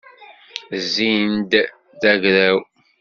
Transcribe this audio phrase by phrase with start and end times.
[0.83, 1.51] Zzin-d
[2.01, 2.59] d agraw.